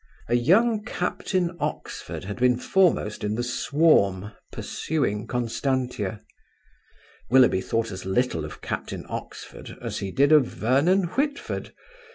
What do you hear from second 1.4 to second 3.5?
Oxford had been foremost in the